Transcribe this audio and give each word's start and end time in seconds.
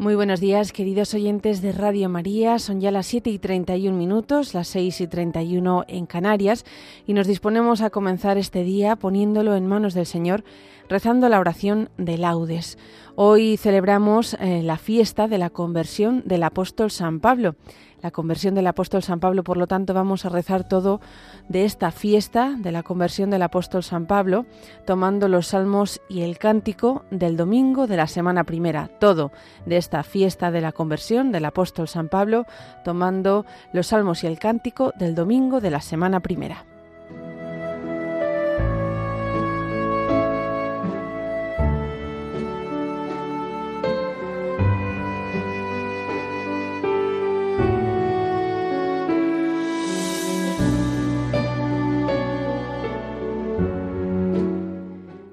Muy 0.00 0.14
buenos 0.14 0.40
días, 0.40 0.72
queridos 0.72 1.12
oyentes 1.12 1.60
de 1.60 1.72
Radio 1.72 2.08
María. 2.08 2.58
Son 2.58 2.80
ya 2.80 2.90
las 2.90 3.06
7 3.06 3.28
y 3.28 3.38
31 3.38 3.94
minutos, 3.94 4.54
las 4.54 4.68
6 4.68 5.02
y 5.02 5.06
31 5.06 5.84
en 5.88 6.06
Canarias, 6.06 6.64
y 7.06 7.12
nos 7.12 7.26
disponemos 7.26 7.82
a 7.82 7.90
comenzar 7.90 8.38
este 8.38 8.64
día 8.64 8.96
poniéndolo 8.96 9.54
en 9.56 9.66
manos 9.66 9.92
del 9.92 10.06
Señor, 10.06 10.42
rezando 10.90 11.30
la 11.30 11.40
oración 11.40 11.88
de 11.96 12.18
laudes. 12.18 12.76
Hoy 13.14 13.56
celebramos 13.56 14.34
eh, 14.34 14.62
la 14.62 14.76
fiesta 14.76 15.28
de 15.28 15.38
la 15.38 15.48
conversión 15.48 16.22
del 16.26 16.42
apóstol 16.42 16.90
San 16.90 17.20
Pablo 17.20 17.54
la 18.02 18.10
conversión 18.10 18.54
del 18.54 18.66
apóstol 18.66 19.02
San 19.02 19.20
Pablo. 19.20 19.44
Por 19.44 19.56
lo 19.56 19.66
tanto, 19.66 19.94
vamos 19.94 20.24
a 20.24 20.28
rezar 20.28 20.66
todo 20.66 21.00
de 21.48 21.64
esta 21.64 21.90
fiesta 21.90 22.56
de 22.56 22.72
la 22.72 22.82
conversión 22.82 23.30
del 23.30 23.42
apóstol 23.42 23.82
San 23.82 24.06
Pablo, 24.06 24.46
tomando 24.86 25.28
los 25.28 25.48
salmos 25.48 26.00
y 26.08 26.22
el 26.22 26.38
cántico 26.38 27.04
del 27.10 27.36
domingo 27.36 27.86
de 27.86 27.96
la 27.96 28.06
semana 28.06 28.44
primera. 28.44 28.88
Todo 28.98 29.32
de 29.66 29.76
esta 29.76 30.02
fiesta 30.02 30.50
de 30.50 30.60
la 30.60 30.72
conversión 30.72 31.32
del 31.32 31.44
apóstol 31.44 31.88
San 31.88 32.08
Pablo, 32.08 32.46
tomando 32.84 33.44
los 33.72 33.88
salmos 33.88 34.24
y 34.24 34.26
el 34.26 34.38
cántico 34.38 34.92
del 34.98 35.14
domingo 35.14 35.60
de 35.60 35.70
la 35.70 35.80
semana 35.80 36.20
primera. 36.20 36.69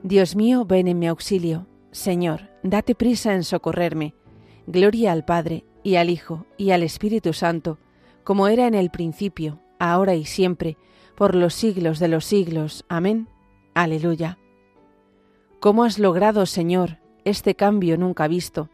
Dios 0.08 0.38
mío, 0.38 0.64
ven 0.64 0.88
en 0.88 1.00
mi 1.00 1.08
auxilio. 1.08 1.68
Señor, 1.92 2.50
date 2.64 2.96
prisa 2.96 3.34
en 3.34 3.44
socorrerme. 3.44 4.16
Gloria 4.66 5.12
al 5.12 5.26
Padre, 5.26 5.66
y 5.84 5.98
al 5.98 6.10
Hijo, 6.10 6.46
y 6.56 6.72
al 6.72 6.82
Espíritu 6.82 7.34
Santo, 7.34 7.78
como 8.24 8.48
era 8.48 8.68
en 8.68 8.74
el 8.74 8.90
principio, 8.90 9.60
ahora 9.80 10.16
y 10.16 10.24
siempre, 10.24 10.78
por 11.16 11.36
los 11.36 11.54
siglos 11.54 12.00
de 12.00 12.08
los 12.08 12.24
siglos. 12.24 12.86
Amén. 12.88 13.28
Aleluya. 13.74 14.38
¿Cómo 15.60 15.84
has 15.84 16.00
logrado, 16.00 16.46
Señor, 16.46 17.00
este 17.26 17.56
cambio 17.56 17.98
nunca 17.98 18.30
visto, 18.30 18.70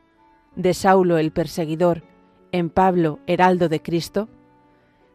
de 0.56 0.76
Saulo 0.76 1.18
el 1.18 1.32
perseguidor, 1.32 2.04
en 2.52 2.70
Pablo, 2.70 3.22
heraldo 3.26 3.70
de 3.70 3.82
Cristo? 3.82 4.30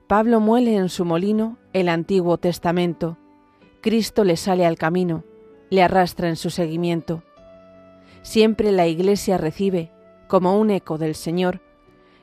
Pablo 0.09 0.41
muele 0.41 0.75
en 0.75 0.89
su 0.89 1.05
molino 1.05 1.59
el 1.73 1.89
Antiguo 1.89 2.39
Testamento. 2.39 3.19
Cristo 3.83 4.25
le 4.25 4.37
sale 4.37 4.67
al 4.67 4.77
camino 4.77 5.23
le 5.71 5.83
arrastra 5.83 6.29
en 6.29 6.37
su 6.37 6.51
seguimiento. 6.51 7.23
Siempre 8.23 8.73
la 8.73 8.87
Iglesia 8.87 9.39
recibe, 9.39 9.91
como 10.27 10.59
un 10.59 10.71
eco 10.71 10.99
del 10.99 11.15
Señor, 11.15 11.61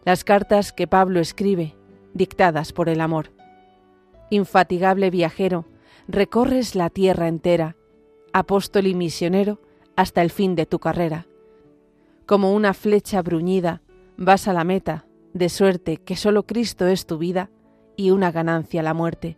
las 0.03 0.23
cartas 0.23 0.71
que 0.71 0.87
Pablo 0.87 1.19
escribe, 1.19 1.75
dictadas 2.13 2.73
por 2.73 2.89
el 2.89 3.01
amor. 3.01 3.31
Infatigable 4.29 5.09
viajero, 5.09 5.65
recorres 6.07 6.75
la 6.75 6.89
tierra 6.89 7.27
entera, 7.27 7.75
apóstol 8.33 8.87
y 8.87 8.93
misionero, 8.93 9.59
hasta 9.95 10.21
el 10.21 10.29
fin 10.29 10.55
de 10.55 10.65
tu 10.65 10.79
carrera. 10.79 11.25
Como 12.25 12.53
una 12.53 12.73
flecha 12.73 13.21
bruñida, 13.21 13.81
vas 14.17 14.47
a 14.47 14.53
la 14.53 14.63
meta, 14.63 15.05
de 15.33 15.49
suerte 15.49 15.97
que 15.97 16.15
sólo 16.15 16.45
Cristo 16.45 16.87
es 16.87 17.05
tu 17.05 17.17
vida 17.17 17.49
y 17.95 18.11
una 18.11 18.31
ganancia 18.31 18.83
la 18.83 18.93
muerte. 18.93 19.37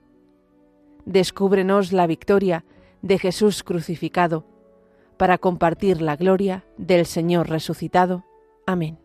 Descúbrenos 1.06 1.92
la 1.94 2.08
victoria 2.08 2.66
de 3.02 3.20
Jesús 3.20 3.64
crucificado, 3.64 4.46
para 5.18 5.38
compartir 5.38 6.02
la 6.02 6.16
gloria 6.16 6.66
del 6.78 7.06
Señor 7.06 7.50
resucitado. 7.50 8.24
Amén. 8.66 9.00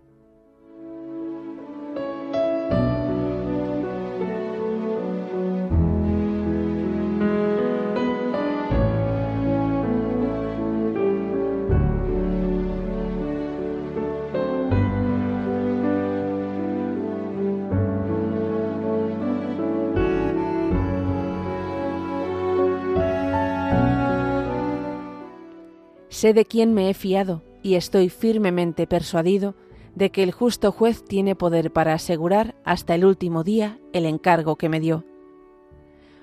Sé 26.22 26.34
de 26.34 26.44
quién 26.44 26.72
me 26.72 26.88
he 26.88 26.94
fiado 26.94 27.43
y 27.65 27.75
estoy 27.75 28.09
firmemente 28.09 28.87
persuadido 28.87 29.56
de 29.97 30.12
que 30.12 30.22
el 30.22 30.31
justo 30.31 30.71
juez 30.71 31.05
tiene 31.05 31.34
poder 31.34 31.72
para 31.72 31.94
asegurar 31.94 32.55
hasta 32.65 32.94
el 32.94 33.05
último 33.05 33.43
día 33.43 33.81
el 33.93 34.06
encargo 34.06 34.55
que 34.55 34.69
me 34.69 34.78
dio. 34.78 35.05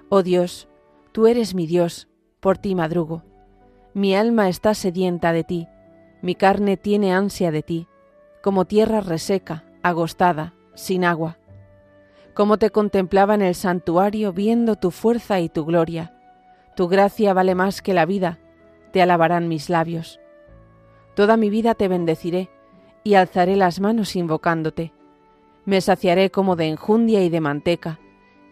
Oh 0.08 0.24
Dios, 0.24 0.70
tú 1.12 1.28
eres 1.28 1.54
mi 1.54 1.68
Dios, 1.68 2.08
por 2.40 2.58
ti 2.58 2.76
madrugo. 2.76 3.24
Mi 3.94 4.16
alma 4.16 4.48
está 4.48 4.74
sedienta 4.74 5.34
de 5.34 5.44
ti, 5.44 5.68
mi 6.22 6.34
carne 6.34 6.78
tiene 6.78 7.12
ansia 7.12 7.52
de 7.52 7.62
ti, 7.62 7.88
como 8.42 8.64
tierra 8.64 9.02
reseca, 9.02 9.66
agostada, 9.84 10.54
sin 10.76 11.04
agua. 11.04 11.40
Como 12.34 12.58
te 12.58 12.70
contemplaba 12.70 13.36
en 13.36 13.42
el 13.42 13.54
santuario 13.54 14.32
viendo 14.32 14.78
tu 14.78 14.92
fuerza 14.92 15.42
y 15.42 15.50
tu 15.50 15.66
gloria. 15.66 16.18
Tu 16.78 16.88
gracia 16.88 17.34
vale 17.34 17.54
más 17.54 17.82
que 17.82 17.94
la 17.94 18.06
vida, 18.06 18.40
te 18.92 19.02
alabarán 19.02 19.48
mis 19.48 19.70
labios. 19.70 20.20
Toda 21.16 21.38
mi 21.38 21.50
vida 21.50 21.76
te 21.76 21.88
bendeciré 21.88 22.50
y 23.04 23.16
alzaré 23.16 23.56
las 23.56 23.80
manos 23.80 24.16
invocándote. 24.16 24.94
Me 25.66 25.82
saciaré 25.82 26.32
como 26.32 26.56
de 26.56 26.68
enjundia 26.68 27.24
y 27.24 27.30
de 27.30 27.42
manteca, 27.42 28.00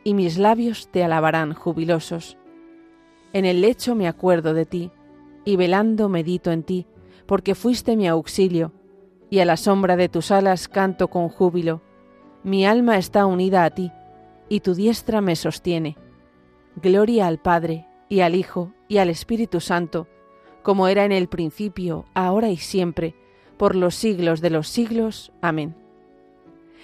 y 0.03 0.13
mis 0.13 0.37
labios 0.37 0.89
te 0.89 1.03
alabarán 1.03 1.53
jubilosos. 1.53 2.37
En 3.33 3.45
el 3.45 3.61
lecho 3.61 3.95
me 3.95 4.07
acuerdo 4.07 4.53
de 4.53 4.65
ti, 4.65 4.91
y 5.45 5.55
velando 5.55 6.09
medito 6.09 6.51
en 6.51 6.63
ti, 6.63 6.87
porque 7.25 7.55
fuiste 7.55 7.95
mi 7.95 8.07
auxilio, 8.07 8.73
y 9.29 9.39
a 9.39 9.45
la 9.45 9.57
sombra 9.57 9.95
de 9.95 10.09
tus 10.09 10.31
alas 10.31 10.67
canto 10.67 11.09
con 11.09 11.29
júbilo. 11.29 11.81
Mi 12.43 12.65
alma 12.65 12.97
está 12.97 13.25
unida 13.25 13.63
a 13.63 13.69
ti, 13.69 13.91
y 14.49 14.61
tu 14.61 14.73
diestra 14.75 15.21
me 15.21 15.35
sostiene. 15.35 15.97
Gloria 16.81 17.27
al 17.27 17.39
Padre, 17.39 17.87
y 18.09 18.21
al 18.21 18.35
Hijo, 18.35 18.73
y 18.87 18.97
al 18.97 19.09
Espíritu 19.09 19.59
Santo, 19.59 20.07
como 20.67 20.89
era 20.89 21.05
en 21.05 21.13
el 21.13 21.29
principio, 21.29 22.03
ahora 22.13 22.49
y 22.49 22.57
siempre, 22.57 23.15
por 23.55 23.73
los 23.73 23.95
siglos 23.95 24.41
de 24.41 24.49
los 24.49 24.67
siglos. 24.67 25.31
Amén. 25.41 25.77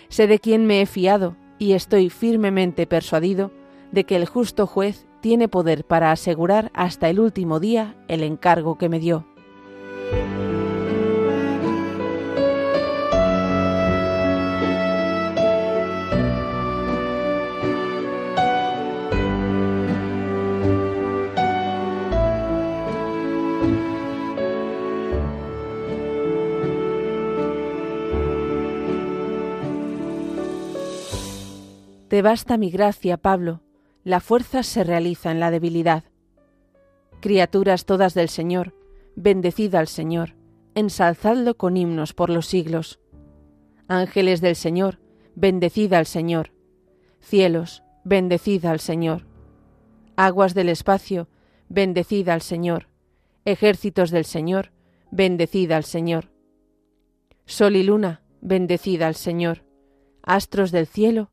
Sé 0.07 0.25
de 0.25 0.39
quién 0.39 0.66
me 0.66 0.79
he 0.79 0.85
fiado 0.85 1.35
y 1.59 1.73
estoy 1.73 2.09
firmemente 2.09 2.88
persuadido 2.88 3.51
de 3.91 4.05
que 4.05 4.16
el 4.16 4.25
justo 4.25 4.67
juez 4.67 5.05
tiene 5.19 5.49
poder 5.49 5.83
para 5.83 6.13
asegurar 6.13 6.71
hasta 6.73 7.09
el 7.09 7.19
último 7.19 7.59
día 7.59 7.97
el 8.07 8.23
encargo 8.23 8.77
que 8.77 8.88
me 8.88 8.99
dio. 8.99 9.25
Te 32.13 32.21
basta 32.21 32.57
mi 32.57 32.69
gracia, 32.69 33.18
Pablo, 33.18 33.62
la 34.04 34.19
fuerza 34.19 34.62
se 34.62 34.83
realiza 34.83 35.31
en 35.31 35.39
la 35.39 35.50
debilidad. 35.50 36.04
Criaturas 37.21 37.88
todas 37.88 38.13
del 38.13 38.30
Señor, 38.30 38.75
bendecid 39.15 39.74
al 39.74 39.88
Señor, 39.88 40.36
ensalzadlo 40.75 41.57
con 41.57 41.75
himnos 41.75 42.13
por 42.13 42.30
los 42.30 42.45
siglos. 42.45 43.00
Ángeles 43.88 44.42
del 44.42 44.56
Señor, 44.56 45.00
bendecid 45.33 45.92
al 45.94 46.06
Señor. 46.06 46.54
Cielos, 47.19 47.81
bendecid 48.04 48.63
al 48.65 48.80
Señor. 48.80 49.25
Aguas 50.15 50.54
del 50.54 50.69
espacio, 50.69 51.30
bendecid 51.68 52.30
al 52.30 52.44
Señor. 52.44 52.89
Ejércitos 53.44 54.12
del 54.12 54.25
Señor, 54.25 54.71
bendecid 55.10 55.71
al 55.71 55.83
Señor. 55.83 56.30
Sol 57.48 57.75
y 57.75 57.81
luna, 57.81 58.21
bendecid 58.39 59.01
al 59.01 59.15
Señor. 59.15 59.65
Astros 60.21 60.71
del 60.71 60.86
cielo, 60.86 61.32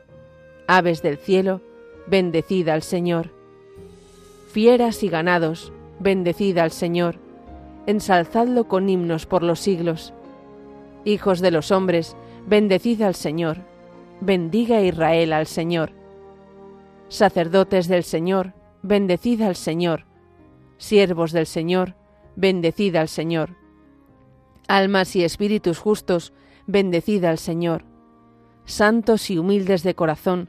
Aves 0.73 1.01
del 1.01 1.17
cielo, 1.17 1.59
bendecida 2.07 2.73
al 2.73 2.81
Señor. 2.81 3.31
Fieras 4.53 5.03
y 5.03 5.09
ganados, 5.09 5.73
bendecida 5.99 6.63
al 6.63 6.71
Señor. 6.71 7.17
Ensalzadlo 7.87 8.69
con 8.69 8.87
himnos 8.87 9.25
por 9.25 9.43
los 9.43 9.59
siglos. 9.59 10.13
Hijos 11.03 11.41
de 11.41 11.51
los 11.51 11.71
hombres, 11.71 12.15
bendecida 12.47 13.07
al 13.07 13.15
Señor. 13.15 13.57
Bendiga 14.21 14.79
Israel 14.79 15.33
al 15.33 15.45
Señor. 15.45 15.91
Sacerdotes 17.09 17.89
del 17.89 18.05
Señor, 18.05 18.53
bendecida 18.81 19.47
al 19.47 19.57
Señor. 19.57 20.05
Siervos 20.77 21.33
del 21.33 21.47
Señor, 21.47 21.95
bendecida 22.37 23.01
al 23.01 23.09
Señor. 23.09 23.57
Almas 24.69 25.17
y 25.17 25.25
espíritus 25.25 25.79
justos, 25.79 26.31
bendecida 26.65 27.29
al 27.29 27.39
Señor. 27.39 27.83
Santos 28.63 29.29
y 29.29 29.37
humildes 29.37 29.83
de 29.83 29.95
corazón, 29.95 30.47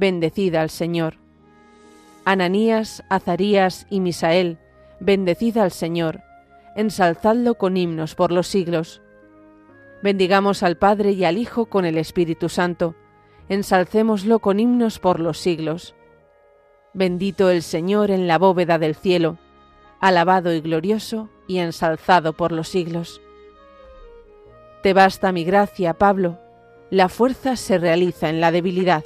bendecida 0.00 0.62
al 0.62 0.70
Señor. 0.70 1.16
Ananías, 2.24 3.04
Azarías 3.10 3.86
y 3.90 4.00
Misael, 4.00 4.58
bendecida 4.98 5.62
al 5.62 5.70
Señor, 5.70 6.22
ensalzadlo 6.74 7.56
con 7.56 7.76
himnos 7.76 8.14
por 8.14 8.32
los 8.32 8.48
siglos. 8.48 9.02
Bendigamos 10.02 10.62
al 10.62 10.78
Padre 10.78 11.12
y 11.12 11.24
al 11.24 11.36
Hijo 11.36 11.66
con 11.66 11.84
el 11.84 11.98
Espíritu 11.98 12.48
Santo, 12.48 12.94
ensalcémoslo 13.50 14.38
con 14.38 14.58
himnos 14.58 14.98
por 14.98 15.20
los 15.20 15.38
siglos. 15.38 15.94
Bendito 16.94 17.50
el 17.50 17.62
Señor 17.62 18.10
en 18.10 18.26
la 18.26 18.38
bóveda 18.38 18.78
del 18.78 18.94
cielo, 18.94 19.36
alabado 20.00 20.54
y 20.54 20.62
glorioso 20.62 21.28
y 21.46 21.58
ensalzado 21.58 22.32
por 22.32 22.52
los 22.52 22.68
siglos. 22.68 23.20
Te 24.82 24.94
basta 24.94 25.30
mi 25.30 25.44
gracia, 25.44 25.92
Pablo. 25.92 26.38
La 26.88 27.10
fuerza 27.10 27.56
se 27.56 27.76
realiza 27.76 28.30
en 28.30 28.40
la 28.40 28.50
debilidad. 28.50 29.04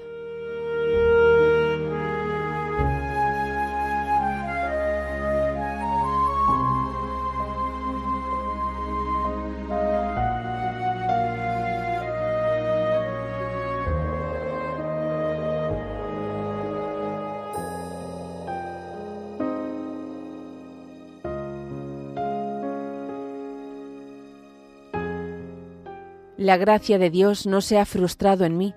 La 26.45 26.59
gracia 26.59 26.99
de 26.99 27.09
Dios 27.09 27.47
no 27.47 27.63
se 27.63 27.79
ha 27.79 27.87
frustrado 27.87 28.45
en 28.45 28.59
mí, 28.59 28.75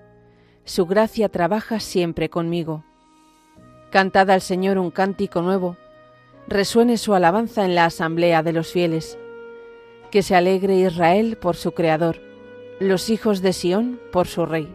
su 0.64 0.86
gracia 0.86 1.28
trabaja 1.28 1.80
siempre 1.80 2.30
conmigo. 2.30 2.82
Cantad 3.90 4.30
al 4.30 4.40
Señor 4.40 4.78
un 4.78 4.90
cántico 4.90 5.42
nuevo, 5.42 5.76
resuene 6.46 6.96
su 6.96 7.12
alabanza 7.12 7.66
en 7.66 7.74
la 7.74 7.84
asamblea 7.84 8.42
de 8.42 8.54
los 8.54 8.72
fieles. 8.72 9.18
Que 10.10 10.22
se 10.22 10.34
alegre 10.34 10.76
Israel 10.76 11.36
por 11.36 11.56
su 11.56 11.72
Creador, 11.72 12.22
los 12.80 13.10
hijos 13.10 13.42
de 13.42 13.52
Sión 13.52 14.00
por 14.12 14.28
su 14.28 14.46
Rey. 14.46 14.74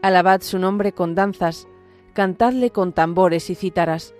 Alabad 0.00 0.40
su 0.40 0.58
nombre 0.58 0.92
con 0.92 1.14
danzas, 1.14 1.68
cantadle 2.14 2.70
con 2.70 2.94
tambores 2.94 3.50
y 3.50 3.54
cítaras, 3.54 4.14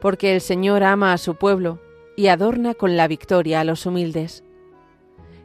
porque 0.00 0.34
el 0.34 0.40
Señor 0.40 0.82
ama 0.82 1.12
a 1.12 1.18
su 1.18 1.36
pueblo 1.36 1.78
y 2.16 2.26
adorna 2.26 2.74
con 2.74 2.96
la 2.96 3.06
victoria 3.06 3.60
a 3.60 3.64
los 3.64 3.86
humildes 3.86 4.42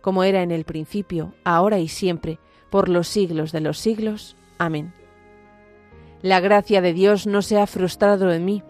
como 0.00 0.24
era 0.24 0.42
en 0.42 0.50
el 0.50 0.64
principio, 0.64 1.34
ahora 1.44 1.78
y 1.78 1.88
siempre, 1.88 2.38
por 2.70 2.88
los 2.88 3.08
siglos 3.08 3.52
de 3.52 3.60
los 3.60 3.78
siglos. 3.78 4.36
Amén. 4.58 4.92
La 6.22 6.40
gracia 6.40 6.80
de 6.80 6.92
Dios 6.92 7.26
no 7.26 7.42
se 7.42 7.58
ha 7.58 7.66
frustrado 7.66 8.32
en 8.32 8.44
mí, 8.44 8.62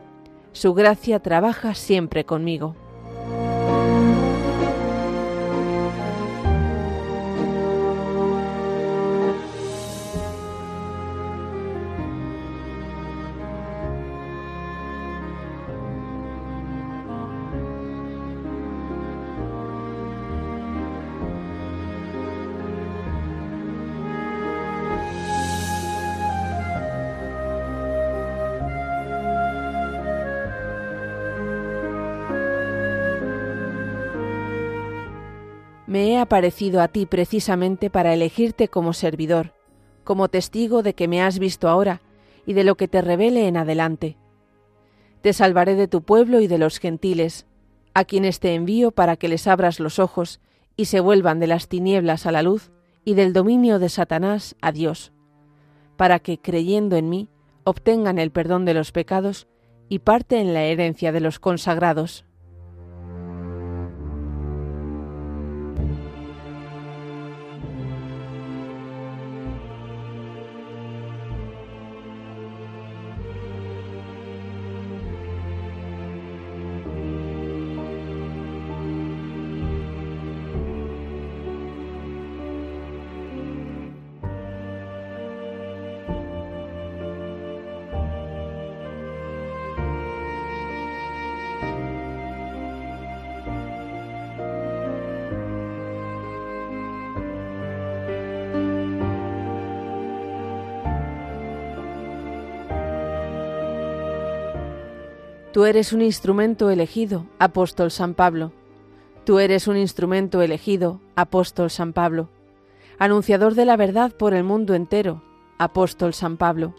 su 0.53 0.75
gracia 0.75 1.21
trabaja 1.21 1.75
siempre 1.75 2.25
conmigo. 2.25 2.75
Me 35.91 36.13
he 36.13 36.19
aparecido 36.19 36.83
a 36.83 36.87
ti 36.87 37.05
precisamente 37.05 37.91
para 37.91 38.15
elegirte 38.15 38.69
como 38.69 38.93
servidor, 38.93 39.55
como 40.05 40.29
testigo 40.29 40.85
de 40.85 40.95
que 40.95 41.09
me 41.09 41.21
has 41.21 41.41
visto 41.41 41.69
ahora 41.69 42.01
y 42.47 42.53
de 42.53 42.63
lo 42.63 42.77
que 42.77 42.87
te 42.87 43.03
revele 43.03 43.49
en 43.49 43.57
adelante. 43.57 44.17
Te 45.21 45.33
salvaré 45.33 45.75
de 45.75 45.89
tu 45.89 46.03
pueblo 46.03 46.39
y 46.39 46.47
de 46.47 46.59
los 46.59 46.79
gentiles, 46.79 47.49
a 47.93 48.05
quienes 48.05 48.39
te 48.39 48.55
envío 48.55 48.93
para 48.93 49.17
que 49.17 49.27
les 49.27 49.49
abras 49.49 49.81
los 49.81 49.99
ojos 49.99 50.39
y 50.77 50.85
se 50.85 51.01
vuelvan 51.01 51.41
de 51.41 51.49
las 51.49 51.67
tinieblas 51.67 52.25
a 52.25 52.31
la 52.31 52.43
luz 52.43 52.71
y 53.05 53.15
del 53.15 53.33
dominio 53.33 53.81
de 53.81 53.89
Satanás 53.89 54.55
a 54.61 54.71
Dios, 54.71 55.11
para 55.97 56.21
que, 56.21 56.39
creyendo 56.39 56.95
en 56.95 57.09
mí, 57.09 57.29
obtengan 57.65 58.21
el 58.21 58.31
perdón 58.31 58.65
de 58.65 58.75
los 58.75 58.93
pecados 58.93 59.49
y 59.89 59.99
parte 59.99 60.39
en 60.39 60.55
la 60.55 60.63
herencia 60.63 61.11
de 61.11 61.19
los 61.19 61.41
consagrados. 61.41 62.27
Tú 105.61 105.67
eres 105.67 105.93
un 105.93 106.01
instrumento 106.01 106.71
elegido, 106.71 107.27
apóstol 107.39 107.91
San 107.91 108.15
Pablo. 108.15 108.51
Tú 109.27 109.41
eres 109.41 109.69
un 109.69 109.77
instrumento 109.77 110.41
elegido, 110.41 111.03
apóstol 111.17 111.69
San 111.69 111.93
Pablo, 111.93 112.31
anunciador 112.99 113.55
de 113.55 113.67
la 113.67 113.77
verdad 113.77 114.11
por 114.11 114.33
el 114.33 114.43
mundo 114.43 114.73
entero, 114.73 115.23
apóstol 115.59 116.15
San 116.15 116.39
Pablo. 116.39 116.75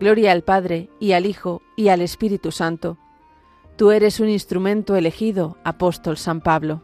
Gloria 0.00 0.32
al 0.32 0.42
Padre, 0.42 0.88
y 0.98 1.12
al 1.12 1.26
Hijo, 1.26 1.60
y 1.76 1.88
al 1.88 2.00
Espíritu 2.00 2.50
Santo. 2.50 2.96
Tú 3.76 3.90
eres 3.90 4.20
un 4.20 4.30
instrumento 4.30 4.96
elegido, 4.96 5.58
apóstol 5.62 6.16
San 6.16 6.40
Pablo. 6.40 6.82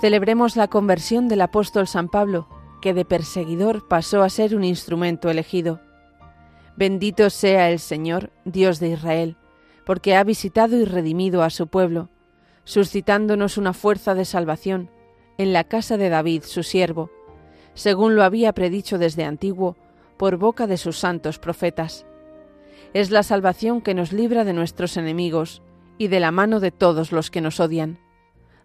Celebremos 0.00 0.56
la 0.56 0.68
conversión 0.68 1.28
del 1.28 1.42
apóstol 1.42 1.86
San 1.86 2.08
Pablo, 2.08 2.48
que 2.80 2.94
de 2.94 3.04
perseguidor 3.04 3.86
pasó 3.86 4.22
a 4.22 4.30
ser 4.30 4.56
un 4.56 4.64
instrumento 4.64 5.28
elegido. 5.28 5.78
Bendito 6.74 7.28
sea 7.28 7.70
el 7.70 7.78
Señor, 7.78 8.30
Dios 8.46 8.80
de 8.80 8.88
Israel, 8.88 9.36
porque 9.84 10.16
ha 10.16 10.24
visitado 10.24 10.78
y 10.78 10.86
redimido 10.86 11.42
a 11.42 11.50
su 11.50 11.66
pueblo, 11.66 12.08
suscitándonos 12.64 13.58
una 13.58 13.74
fuerza 13.74 14.14
de 14.14 14.24
salvación 14.24 14.88
en 15.36 15.52
la 15.52 15.64
casa 15.64 15.98
de 15.98 16.08
David, 16.08 16.44
su 16.44 16.62
siervo, 16.62 17.10
según 17.74 18.16
lo 18.16 18.22
había 18.22 18.54
predicho 18.54 18.96
desde 18.96 19.24
antiguo 19.24 19.76
por 20.16 20.38
boca 20.38 20.66
de 20.66 20.78
sus 20.78 20.96
santos 20.96 21.38
profetas. 21.38 22.06
Es 22.94 23.10
la 23.10 23.22
salvación 23.22 23.82
que 23.82 23.92
nos 23.92 24.14
libra 24.14 24.44
de 24.44 24.54
nuestros 24.54 24.96
enemigos 24.96 25.60
y 25.98 26.08
de 26.08 26.20
la 26.20 26.30
mano 26.30 26.58
de 26.58 26.70
todos 26.70 27.12
los 27.12 27.30
que 27.30 27.42
nos 27.42 27.60
odian 27.60 27.98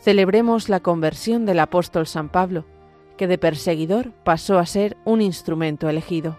celebremos 0.00 0.68
la 0.68 0.80
conversión 0.80 1.46
del 1.46 1.60
apóstol 1.60 2.06
San 2.06 2.28
Pablo, 2.28 2.64
que 3.16 3.26
de 3.26 3.38
perseguidor 3.38 4.12
pasó 4.24 4.58
a 4.58 4.66
ser 4.66 4.96
un 5.04 5.20
instrumento 5.20 5.88
elegido. 5.88 6.38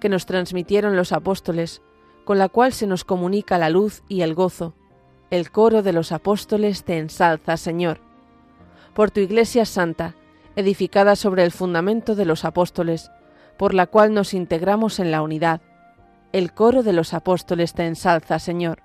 que 0.00 0.08
nos 0.08 0.26
transmitieron 0.26 0.96
los 0.96 1.12
apóstoles, 1.12 1.82
con 2.24 2.38
la 2.38 2.48
cual 2.48 2.72
se 2.72 2.86
nos 2.86 3.04
comunica 3.04 3.58
la 3.58 3.70
luz 3.70 4.02
y 4.08 4.22
el 4.22 4.34
gozo. 4.34 4.74
El 5.30 5.50
coro 5.50 5.82
de 5.82 5.92
los 5.92 6.10
apóstoles 6.10 6.84
te 6.84 6.98
ensalza, 6.98 7.56
Señor. 7.56 8.00
Por 8.94 9.10
tu 9.10 9.20
Iglesia 9.20 9.64
Santa, 9.64 10.16
edificada 10.56 11.14
sobre 11.14 11.44
el 11.44 11.52
fundamento 11.52 12.14
de 12.14 12.24
los 12.24 12.44
apóstoles, 12.44 13.10
por 13.56 13.74
la 13.74 13.86
cual 13.86 14.12
nos 14.14 14.34
integramos 14.34 14.98
en 14.98 15.10
la 15.10 15.22
unidad. 15.22 15.60
El 16.32 16.52
coro 16.52 16.82
de 16.82 16.92
los 16.92 17.14
apóstoles 17.14 17.74
te 17.74 17.86
ensalza, 17.86 18.38
Señor. 18.38 18.82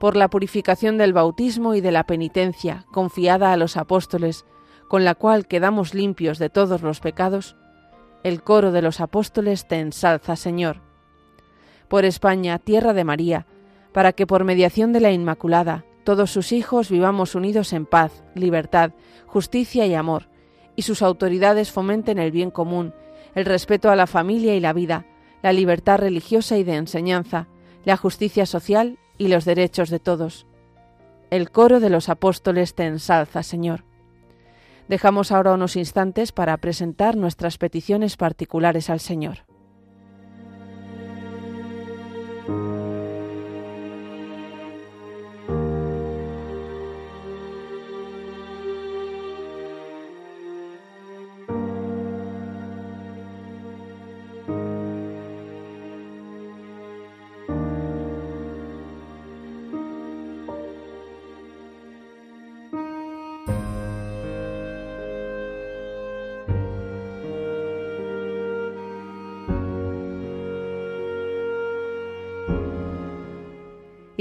Por 0.00 0.16
la 0.16 0.28
purificación 0.28 0.98
del 0.98 1.12
bautismo 1.12 1.74
y 1.74 1.80
de 1.80 1.92
la 1.92 2.04
penitencia 2.04 2.84
confiada 2.92 3.52
a 3.52 3.56
los 3.56 3.76
apóstoles, 3.76 4.44
con 4.88 5.04
la 5.04 5.14
cual 5.14 5.46
quedamos 5.46 5.94
limpios 5.94 6.38
de 6.38 6.50
todos 6.50 6.82
los 6.82 7.00
pecados, 7.00 7.56
el 8.24 8.42
coro 8.42 8.72
de 8.72 8.82
los 8.82 9.00
apóstoles 9.00 9.68
te 9.68 9.78
ensalza, 9.78 10.34
Señor. 10.34 10.80
Por 11.88 12.04
España, 12.06 12.58
tierra 12.58 12.94
de 12.94 13.04
María, 13.04 13.46
para 13.92 14.12
que 14.12 14.26
por 14.26 14.44
mediación 14.44 14.92
de 14.92 15.00
la 15.00 15.12
Inmaculada 15.12 15.84
todos 16.04 16.30
sus 16.30 16.50
hijos 16.52 16.90
vivamos 16.90 17.34
unidos 17.34 17.72
en 17.72 17.86
paz, 17.86 18.24
libertad, 18.34 18.92
justicia 19.26 19.86
y 19.86 19.94
amor, 19.94 20.28
y 20.74 20.82
sus 20.82 21.02
autoridades 21.02 21.70
fomenten 21.70 22.18
el 22.18 22.30
bien 22.32 22.50
común, 22.50 22.94
el 23.34 23.44
respeto 23.44 23.90
a 23.90 23.96
la 23.96 24.06
familia 24.06 24.54
y 24.56 24.60
la 24.60 24.72
vida, 24.72 25.06
la 25.42 25.52
libertad 25.52 25.98
religiosa 25.98 26.56
y 26.56 26.64
de 26.64 26.76
enseñanza, 26.76 27.48
la 27.84 27.96
justicia 27.96 28.46
social 28.46 28.98
y 29.18 29.28
los 29.28 29.44
derechos 29.44 29.90
de 29.90 29.98
todos. 29.98 30.46
El 31.30 31.50
coro 31.50 31.78
de 31.78 31.90
los 31.90 32.08
apóstoles 32.08 32.74
te 32.74 32.84
ensalza, 32.84 33.42
Señor. 33.42 33.84
Dejamos 34.88 35.32
ahora 35.32 35.54
unos 35.54 35.76
instantes 35.76 36.32
para 36.32 36.56
presentar 36.58 37.16
nuestras 37.16 37.56
peticiones 37.58 38.16
particulares 38.16 38.90
al 38.90 39.00
Señor. 39.00 39.46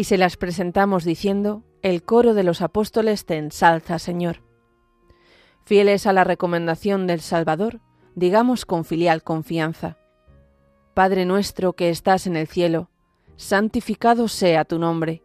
Y 0.04 0.06
se 0.06 0.18
las 0.18 0.36
presentamos 0.36 1.06
diciendo, 1.06 1.64
el 1.82 2.04
coro 2.04 2.34
de 2.34 2.44
los 2.44 2.62
apóstoles 2.62 3.26
te 3.26 3.38
ensalza, 3.38 4.00
Señor. 4.00 4.44
Fieles 5.64 6.08
a 6.08 6.12
la 6.12 6.26
recomendación 6.26 7.08
del 7.08 7.22
Salvador, 7.22 7.80
digamos 8.14 8.66
con 8.66 8.84
filial 8.84 9.24
confianza. 9.24 9.96
Padre 10.94 11.24
nuestro 11.24 11.72
que 11.72 11.90
estás 11.90 12.28
en 12.28 12.36
el 12.36 12.48
cielo, 12.48 12.90
santificado 13.38 14.28
sea 14.28 14.66
tu 14.66 14.78
nombre, 14.78 15.24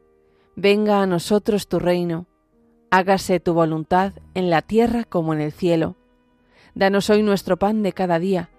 venga 0.55 1.03
a 1.03 1.07
nosotros 1.07 1.67
tu 1.67 1.81
reino, 1.81 2.29
hágase 2.93 3.41
tu 3.41 3.55
voluntad 3.55 4.13
en 4.35 4.49
la 4.49 4.63
tierra 4.63 5.03
como 5.03 5.35
en 5.35 5.41
el 5.41 5.51
cielo. 5.51 5.97
Danos 6.77 7.11
hoy 7.11 7.25
nuestro 7.25 7.57
pan 7.57 7.83
de 7.83 7.93
cada 7.93 8.21
día, 8.21 8.51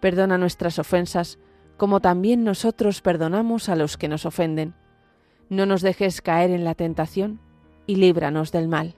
perdona 0.00 0.36
nuestras 0.36 0.78
ofensas, 0.78 1.38
como 1.78 2.00
también 2.00 2.44
nosotros 2.44 3.00
perdonamos 3.00 3.70
a 3.70 3.76
los 3.76 3.96
que 3.96 4.08
nos 4.08 4.26
ofenden 4.26 4.74
no 5.48 5.66
nos 5.66 5.82
dejes 5.82 6.20
caer 6.20 6.50
en 6.50 6.64
la 6.64 6.74
tentación 6.74 7.40
y 7.86 7.96
líbranos 7.96 8.52
del 8.52 8.68
mal. 8.68 8.94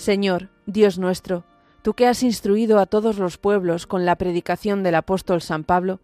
Señor, 0.00 0.48
Dios 0.64 0.98
nuestro, 0.98 1.44
tú 1.82 1.92
que 1.92 2.06
has 2.06 2.22
instruido 2.22 2.78
a 2.78 2.86
todos 2.86 3.18
los 3.18 3.36
pueblos 3.36 3.86
con 3.86 4.06
la 4.06 4.16
predicación 4.16 4.82
del 4.82 4.94
apóstol 4.94 5.42
San 5.42 5.62
Pablo, 5.62 6.00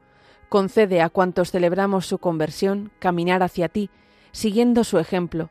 concede 0.51 1.01
a 1.01 1.09
cuantos 1.09 1.51
celebramos 1.51 2.07
su 2.07 2.19
conversión 2.19 2.93
caminar 2.99 3.43
hacia 3.43 3.71
ti, 3.71 3.89
siguiendo 4.33 4.85
su 4.85 4.99
ejemplo, 4.99 5.51